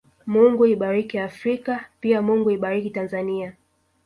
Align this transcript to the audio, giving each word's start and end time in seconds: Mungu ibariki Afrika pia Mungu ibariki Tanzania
Mungu 0.25 0.63
ibariki 0.73 1.17
Afrika 1.29 1.73
pia 2.01 2.21
Mungu 2.21 2.51
ibariki 2.51 2.89
Tanzania 2.89 3.53